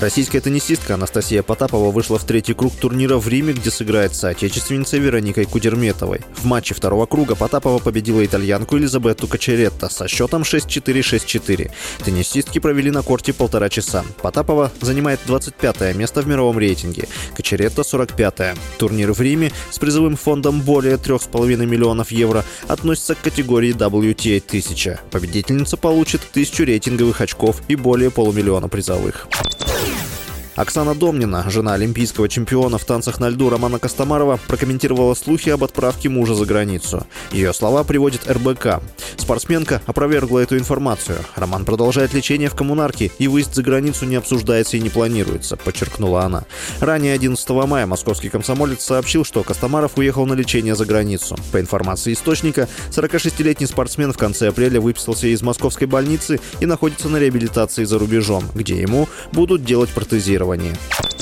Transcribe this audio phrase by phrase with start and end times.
[0.00, 4.98] Российская теннисистка Анастасия Потапова вышла в третий круг турнира в Риме, где сыграет с соотечественницей
[4.98, 6.20] Вероникой Кудерметовой.
[6.34, 11.70] В матче второго круга Потапова победила итальянку Элизабетту Качеретто со счетом 6-4-6-4.
[12.04, 14.04] Теннисистки провели на корте полтора часа.
[14.20, 18.54] Потапова занимает 25 место в мировом рейтинге, Качеретто 45-е.
[18.76, 25.00] Турнир в Риме с призовым фондом более 3,5 миллионов евро относится к категории WTA 1000.
[25.10, 29.26] Победительница получит 1000 рейтинговых очков и более полумиллиона призовых.
[30.56, 36.08] Оксана Домнина, жена олимпийского чемпиона в танцах на льду Романа Костомарова, прокомментировала слухи об отправке
[36.08, 37.06] мужа за границу.
[37.30, 38.80] Ее слова приводит РБК.
[39.18, 41.18] Спортсменка опровергла эту информацию.
[41.34, 46.22] Роман продолжает лечение в коммунарке, и выезд за границу не обсуждается и не планируется, подчеркнула
[46.22, 46.44] она.
[46.80, 51.36] Ранее 11 мая московский комсомолец сообщил, что Костомаров уехал на лечение за границу.
[51.52, 57.18] По информации источника, 46-летний спортсмен в конце апреля выписался из московской больницы и находится на
[57.18, 61.15] реабилитации за рубежом, где ему будут делать протезирование планировании.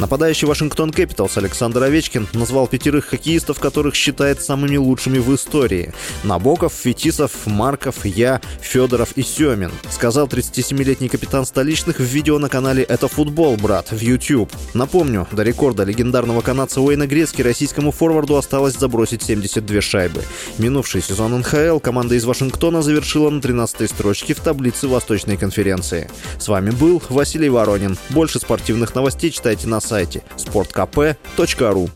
[0.00, 5.92] Нападающий Вашингтон Кэпиталс Александр Овечкин назвал пятерых хоккеистов, которых считает самыми лучшими в истории.
[6.24, 9.70] Набоков, Фетисов, Марков, Я, Федоров и Семин.
[9.90, 14.50] Сказал 37-летний капитан столичных в видео на канале «Это футбол, брат» в YouTube.
[14.72, 20.22] Напомню, до рекорда легендарного канадца Уэйна Грецки российскому форварду осталось забросить 72 шайбы.
[20.56, 26.10] Минувший сезон НХЛ команда из Вашингтона завершила на 13-й строчке в таблице Восточной конференции.
[26.38, 27.98] С вами был Василий Воронин.
[28.08, 31.90] Больше спортивных новостей читайте на сайте sportkp.ru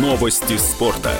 [0.00, 1.12] Новости спорта.